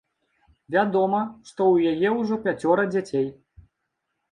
Вядома, 0.75 1.19
што 1.51 1.61
ў 1.73 1.77
яе 1.93 2.15
ўжо 2.23 2.41
пяцёра 2.49 2.89
дзяцей. 2.97 3.31